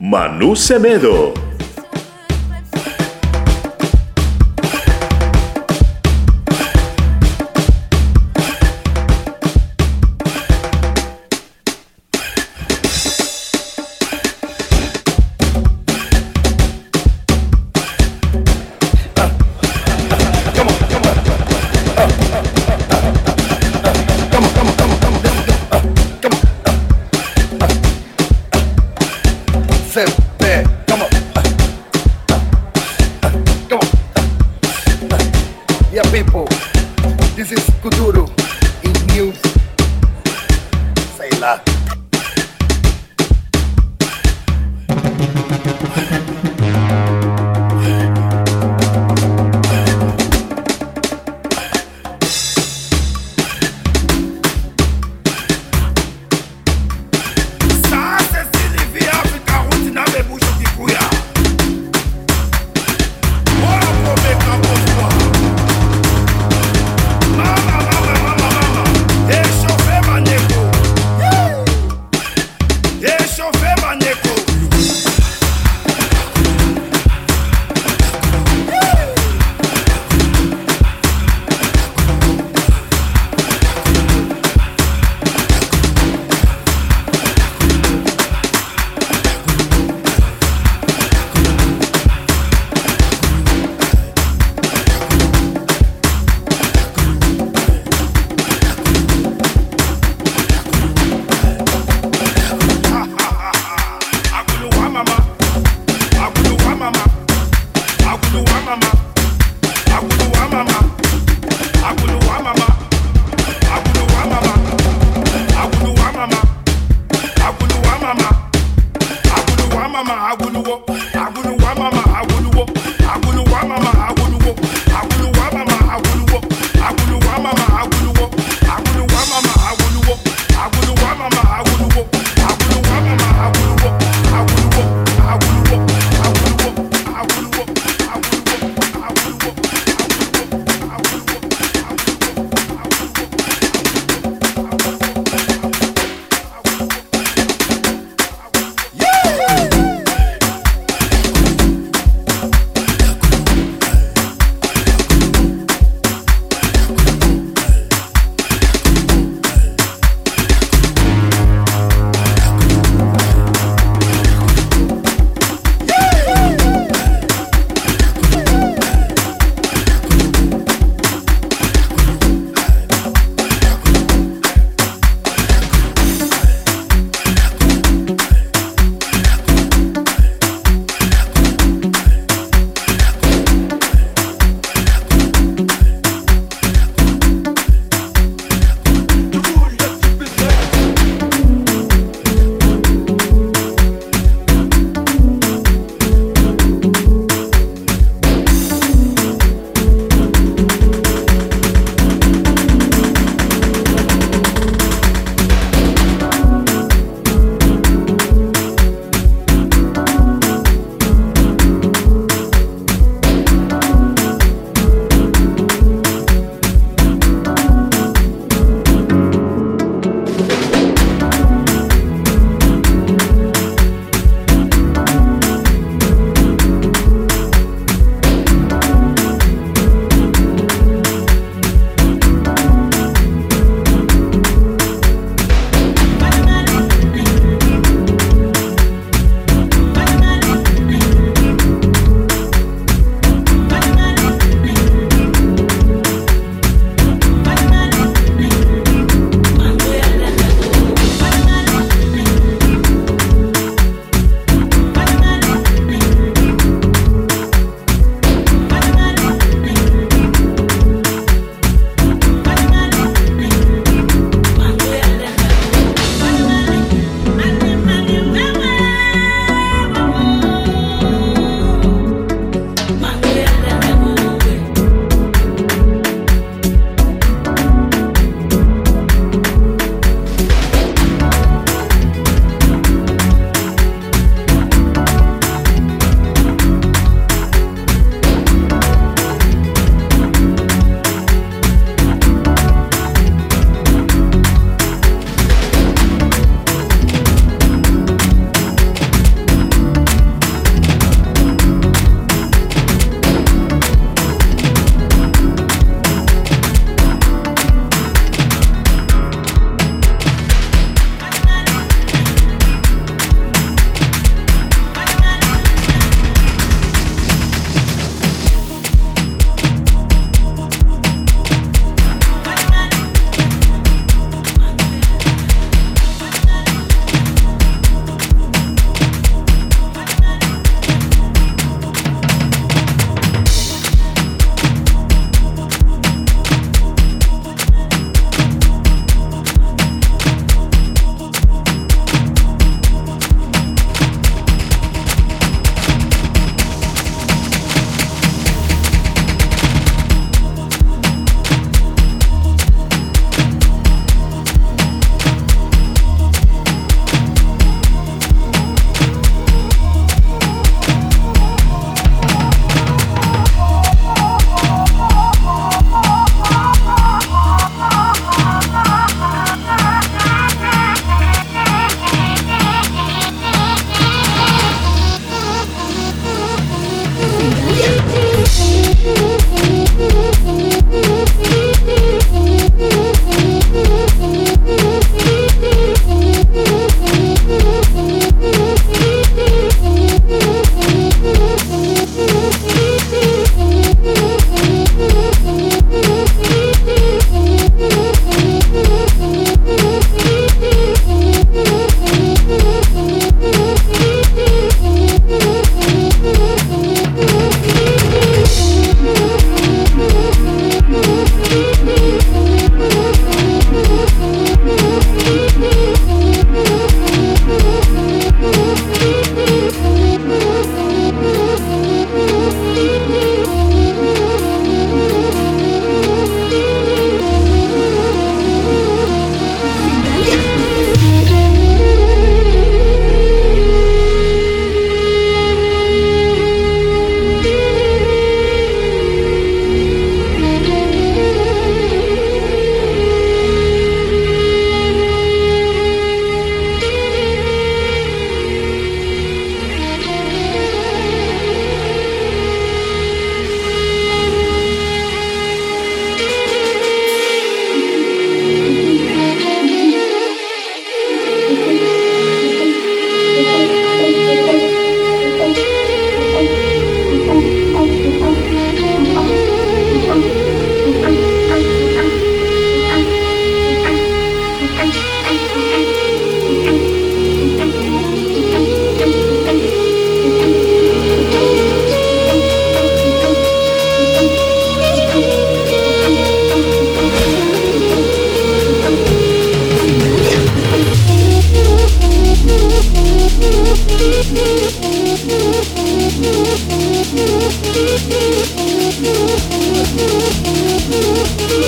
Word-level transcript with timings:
Manu 0.00 0.54
Semedo. 0.54 1.47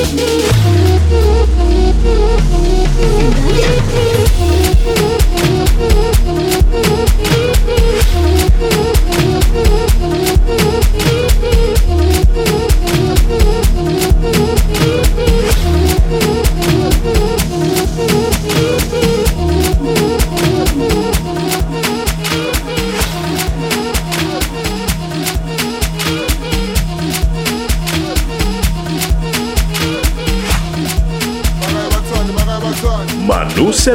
need 0.00 0.17
me. 0.17 0.40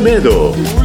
Olmedo. 0.05 0.84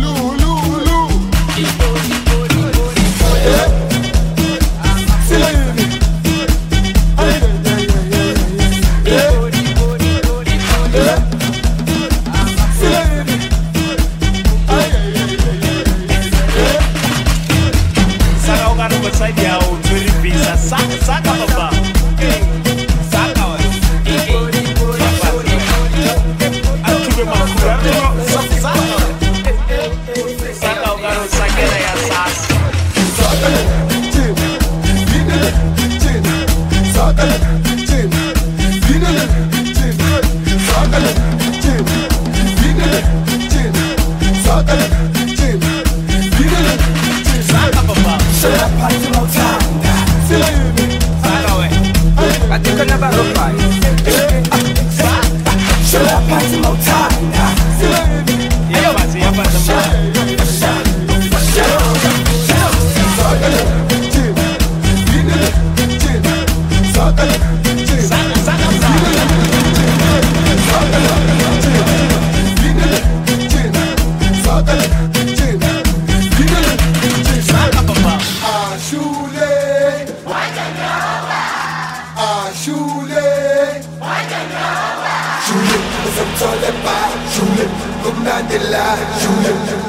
Semedo. 89.18 89.80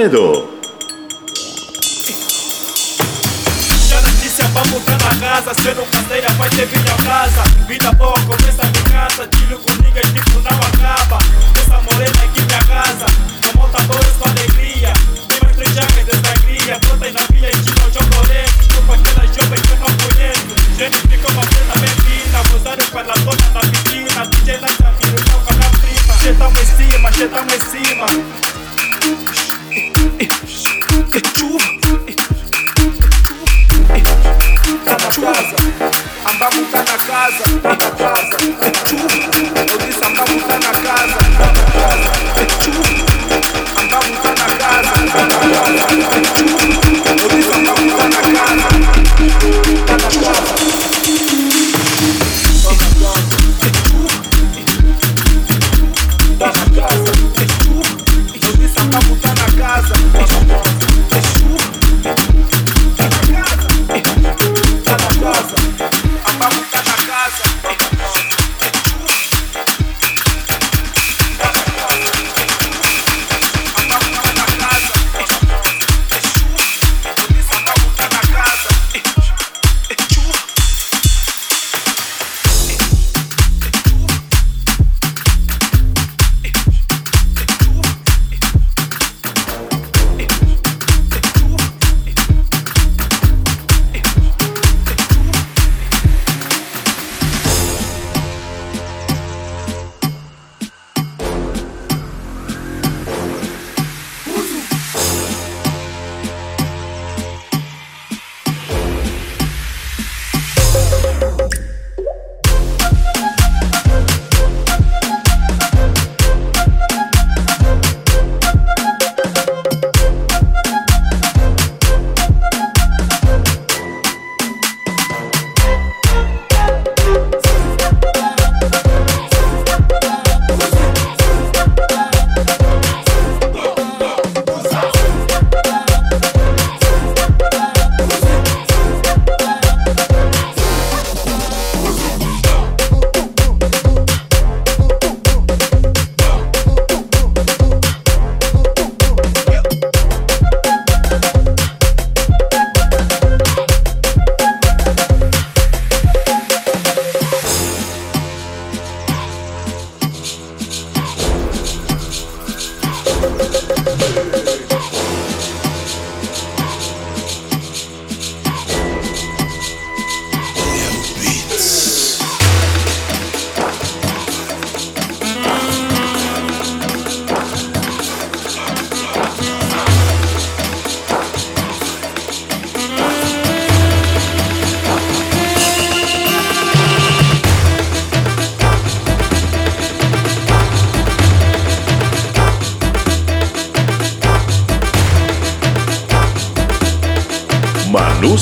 miedo. 0.07 0.34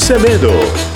Semedo. 0.04 0.93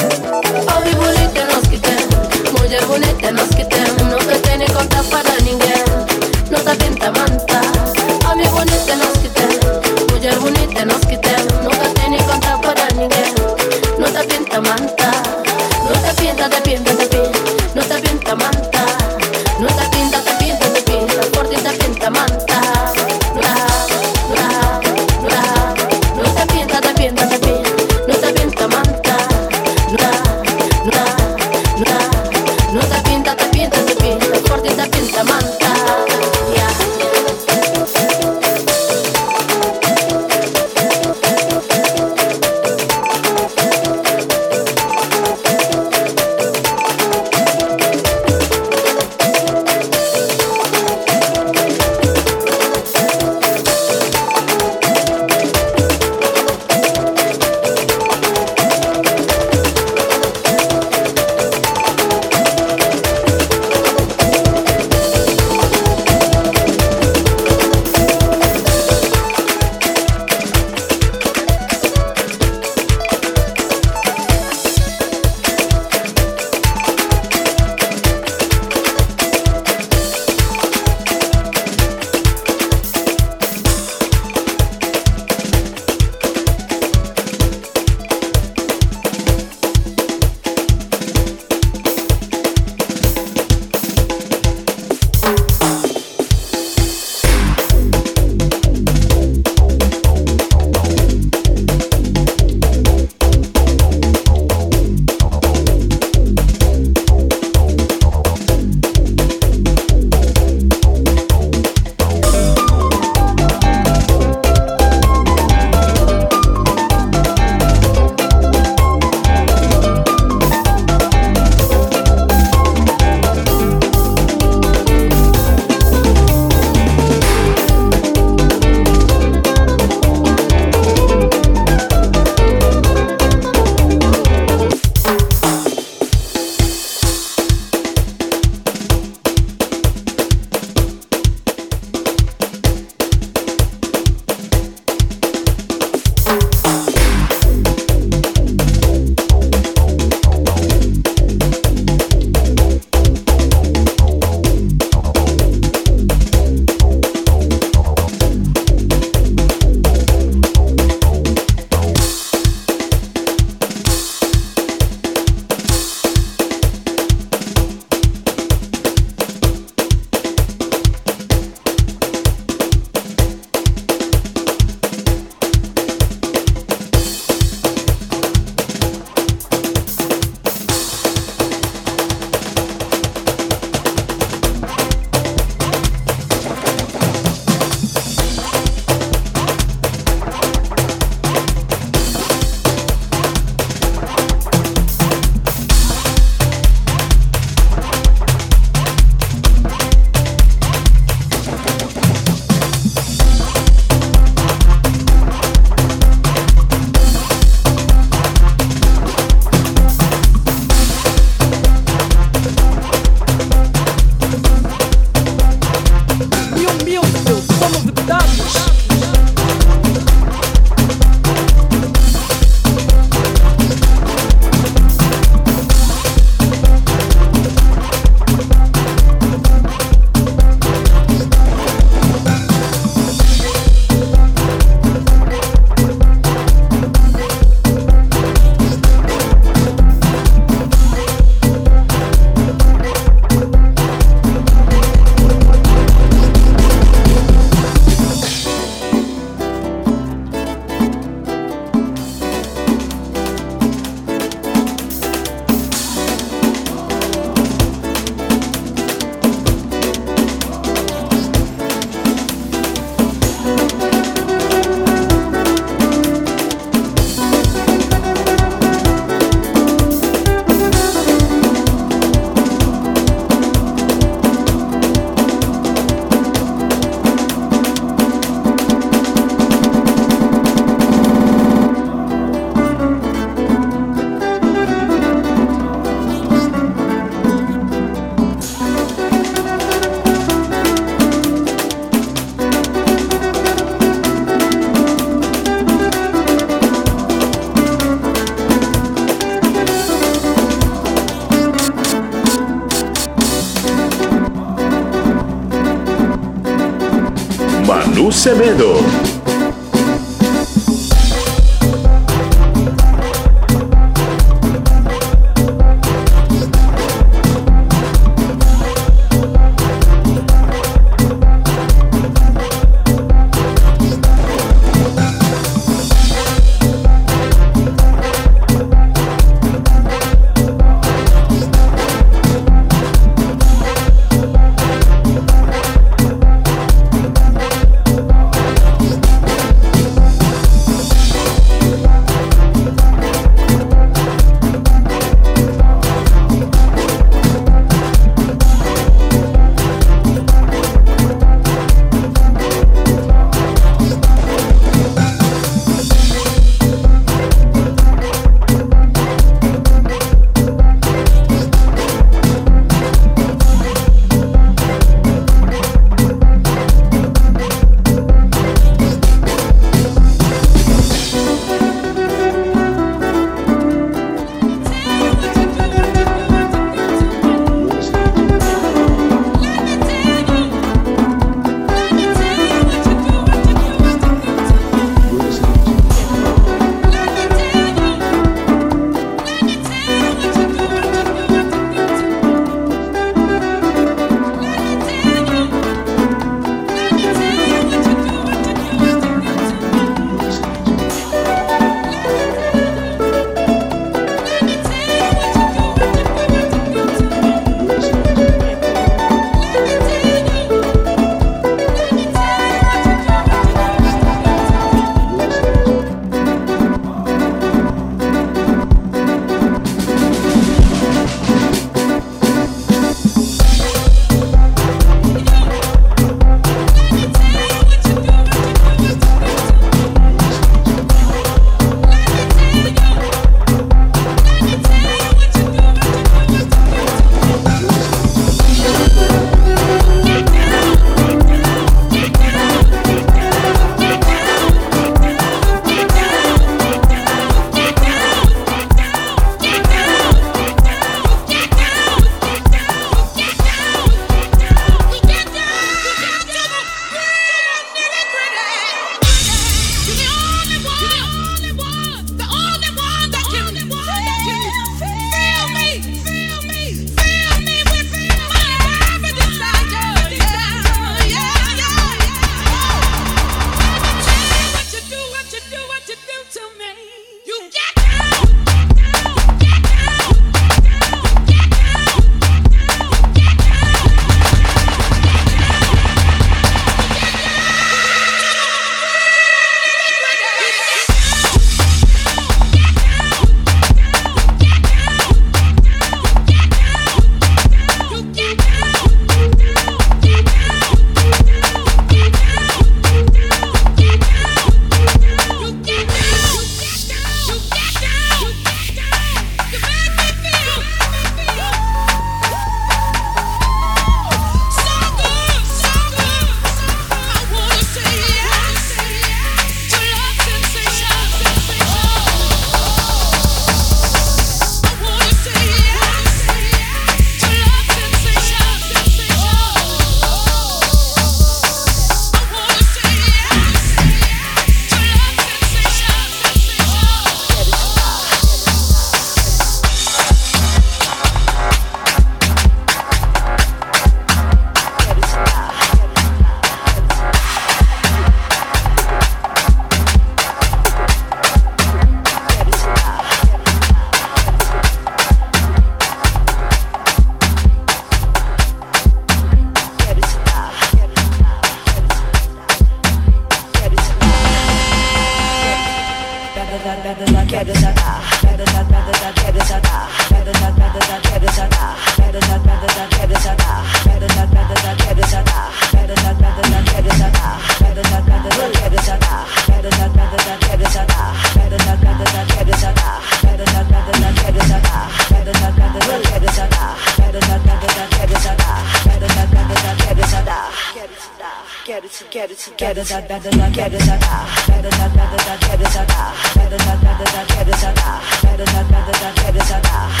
get 592.10 592.28
you, 592.28 592.36
together 592.36 592.84
da 592.84 593.00
da 593.00 593.18
da 593.18 593.30
da 593.30 593.48
get 593.50 593.72
it 593.72 593.78
da 593.86 593.96
da 593.96 594.26
da 594.50 594.70
da 594.70 594.88
da 594.88 595.06
da 595.06 595.16
da 595.16 595.36
get 595.40 595.60
it 595.60 595.70
da 595.72 595.84
da 595.84 596.10
da 596.10 596.56
da 596.56 596.74
da 596.74 596.96
da 596.96 597.08
da 597.10 597.24
get 597.30 597.46
it 597.46 597.60
da 597.60 597.70
da 597.70 597.96
da 598.20 598.44
da 598.44 598.62
da 598.62 598.80
da 598.80 599.00
da 599.00 599.14
get 599.14 599.36
it 599.36 599.46
da 599.46 599.60
da 599.60 599.86
da 599.90 599.90
da 599.90 600.00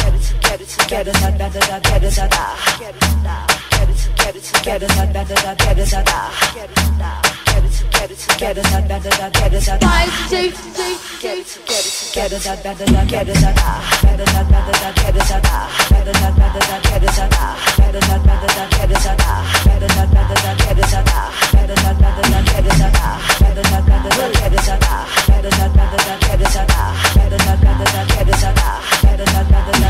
Get 0.00 0.14
it 0.14 0.22
together, 0.22 0.64
together, 0.64 1.12
da 1.12 1.30
da 1.30 1.48
da 1.48 1.60
da, 1.60 1.78
get 1.80 2.02
it 2.02 2.14
da 2.16 2.26
da. 2.28 2.44
Get 2.80 2.96
it 2.96 3.00
da. 3.22 3.36
Get 3.70 3.88
it 3.90 3.96
together, 4.00 4.40
together, 4.40 4.88
da 4.88 5.04
da 5.12 5.22
da 5.24 5.34
da, 5.42 5.54
get 5.54 5.78
it 5.78 5.90
da 5.90 6.02
da. 6.02 6.30
Get 6.54 6.70
it 6.70 6.98
da. 6.98 7.10
Get 7.44 7.64
it 7.64 7.72
together, 7.72 8.14
together, 8.16 8.62
da 8.62 8.80
da 8.80 8.98
da 8.98 9.10
da, 9.10 9.28
get 9.30 9.52
it 9.52 9.64
da 9.66 9.76
da. 9.76 9.88
Five, 9.88 10.12
six, 10.30 10.58
six, 10.72 11.20
get 11.20 11.38
it 11.38 11.46
together, 11.46 11.90
together, 12.00 12.38
da 12.40 12.54
da 12.56 12.72
da 12.74 12.86
da, 12.90 13.04
get 13.04 13.28
it 13.28 13.34
da 13.40 13.52
da. 13.52 13.70
Get 14.00 14.20
it 14.20 14.26
da 14.26 14.42
da 14.42 14.60
da 14.64 14.72
da, 14.80 14.88
get 14.96 15.16
it 15.16 15.28
da 15.28 15.38
da. 15.40 15.68
Get 15.90 16.08
it 16.08 16.16
da 16.16 16.30
da 16.30 16.46
da 16.48 16.60
da, 16.60 16.76
get 16.80 17.04
it 17.04 17.12
da 17.12 17.28
da. 17.28 17.46
Get 17.76 17.94
it 17.94 18.04
da 18.08 18.16
da 18.16 18.34
da 18.34 18.48
da, 18.48 18.64
get 18.70 18.90
it 18.90 19.00
da 19.04 19.14
da. 19.20 19.36
Get 19.60 19.80
it 19.80 19.96
da 19.96 20.04
da 20.04 20.24
da 20.24 20.40
da, 20.40 20.54
get 20.56 20.78
it 20.78 20.90
da 20.90 21.00
da. 21.04 21.20
Get 21.50 21.70
it 21.70 21.76
da 21.76 21.92
da 21.92 22.08
da 22.10 22.24
da, 22.30 22.40
get 22.40 22.64
it 22.64 22.78
da 22.80 22.88
da. 22.90 23.10
Get 23.40 23.50
it 23.50 23.64
da 23.64 23.80
da 23.80 23.96
da 23.96 24.08
da, 24.10 24.28
get 24.30 24.50
it 24.50 24.66
da 24.66 24.76
da. 24.80 24.98
Get 25.28 25.44
it 25.44 25.54
da 25.58 25.68
da 25.70 25.84
da 25.84 25.98
da, 26.00 26.14
get 26.20 26.40
it 26.40 26.50
da 26.50 26.64
da. 26.64 26.84
Get 27.14 27.32
it 27.32 27.38
da 27.38 27.54
da 27.56 27.72
da 27.72 27.84
da, 27.84 28.02
get 28.10 28.28
it 28.28 28.40
da 28.40 28.50
da. 28.52 28.70
Get 29.02 29.20
it 29.20 29.26
da 29.26 29.42
da 29.42 29.60
da 29.60 29.80
da 29.80 29.89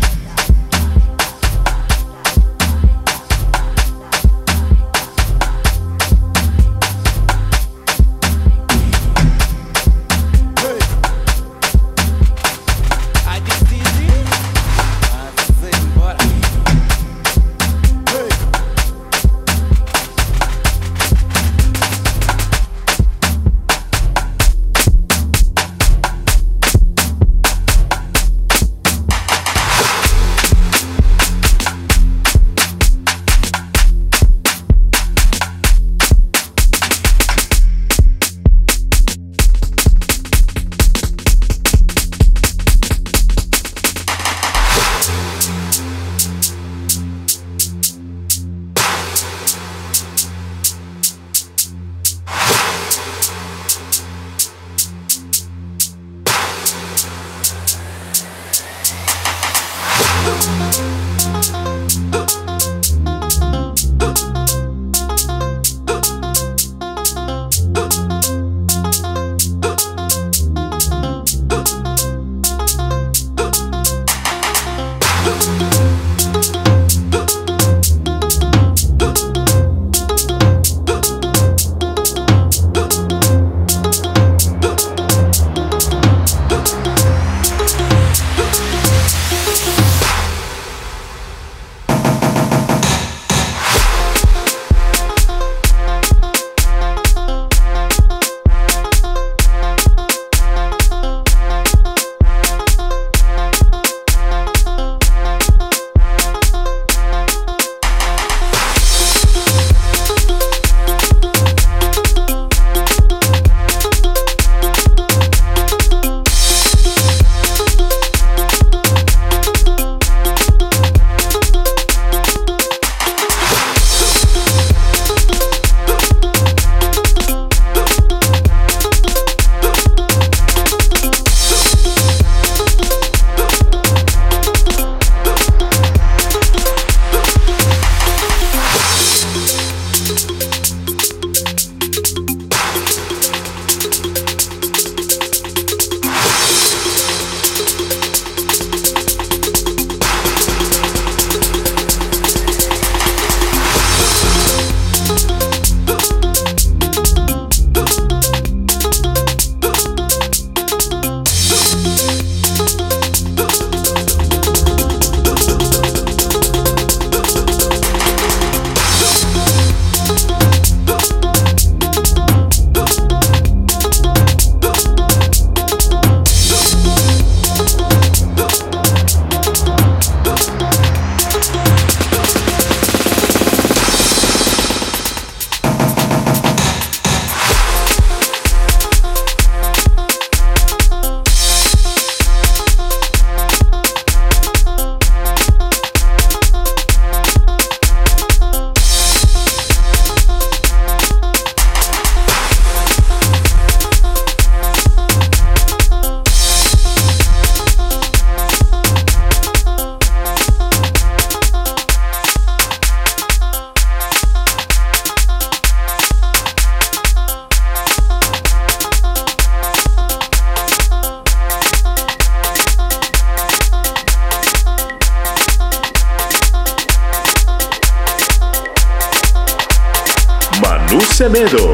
Olmedo. 231.31 231.70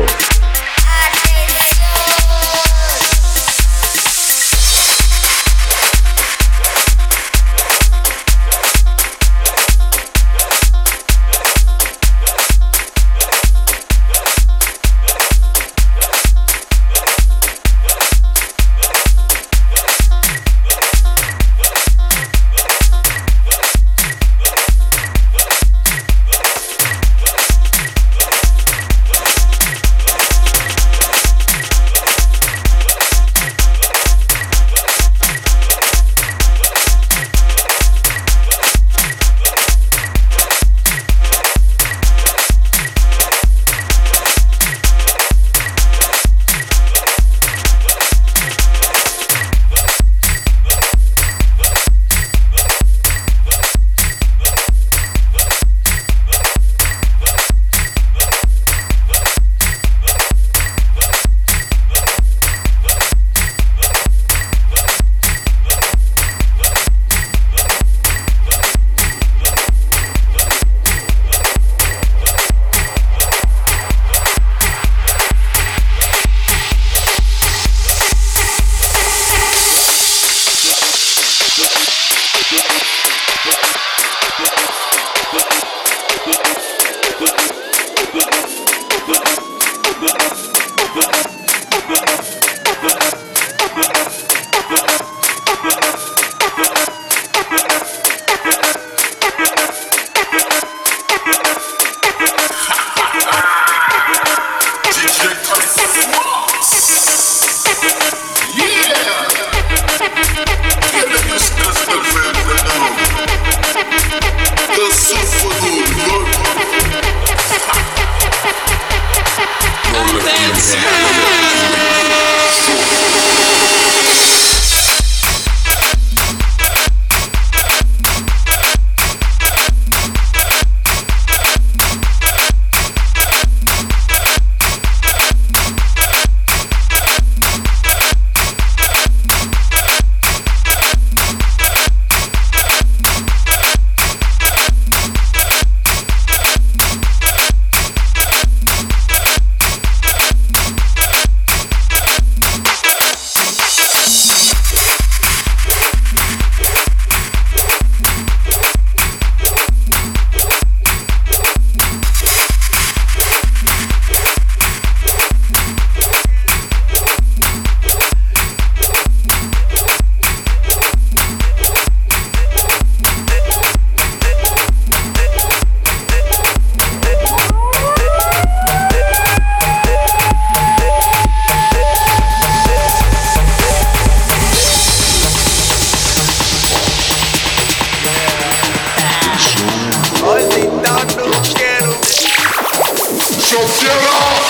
So 193.47 193.55
Get 193.55 194.03
up! 194.03 194.43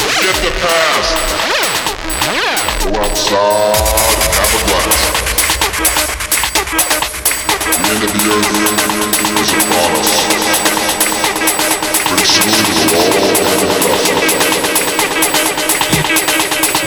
Forget 0.00 0.36
the 0.40 0.52
past. 0.56 1.12
Go 2.80 2.96
outside 2.96 3.76
and 4.24 4.32
have 4.32 4.56
a 4.56 4.60
blast. 4.64 5.04
The 7.68 7.76
end 7.92 8.00
of 8.04 8.10
the 8.16 8.24
earth 8.32 8.56
is 9.36 9.52
upon 9.52 9.90
us. 10.00 10.12
Pretty 12.08 12.24
soon 12.24 12.48
it'll 12.56 12.96
all 12.96 13.12
end 13.36 13.60
with 13.68 13.84
us. 13.92 14.04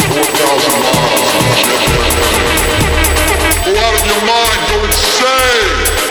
4,000 0.09 0.81
miles. 0.81 1.29
Go 3.65 3.71
out 3.77 3.93
of 3.93 4.03
your 4.09 4.21
mind. 4.25 4.59
Go 4.71 4.77
insane. 4.89 6.10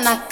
Manu 0.00 0.29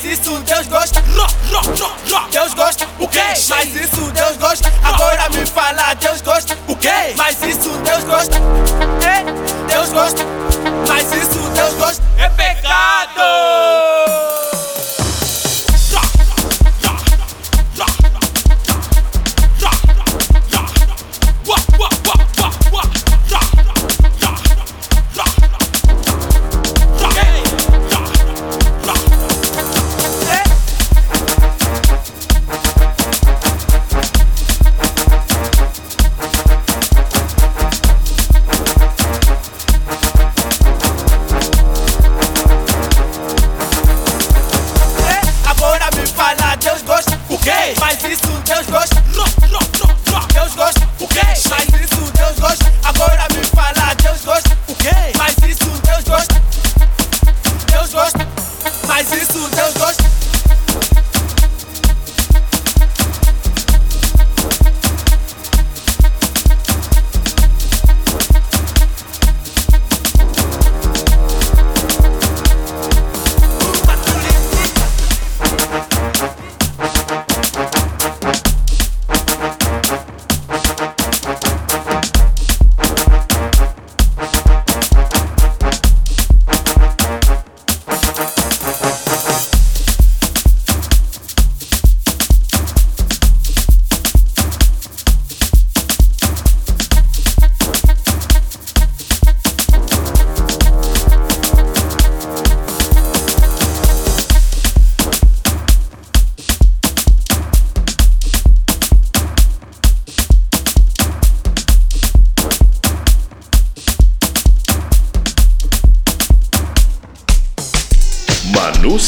Cristo, 0.00 0.40
Deus 0.40 0.66
gosta. 0.66 0.79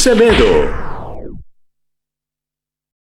Semedo. 0.03 0.62